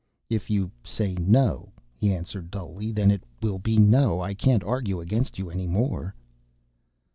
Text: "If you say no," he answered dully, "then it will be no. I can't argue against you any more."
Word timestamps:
"If 0.31 0.49
you 0.49 0.71
say 0.83 1.13
no," 1.13 1.73
he 1.95 2.11
answered 2.11 2.49
dully, 2.49 2.91
"then 2.91 3.11
it 3.11 3.23
will 3.39 3.59
be 3.59 3.77
no. 3.77 4.19
I 4.19 4.33
can't 4.33 4.63
argue 4.63 4.99
against 4.99 5.37
you 5.37 5.51
any 5.51 5.67
more." 5.67 6.15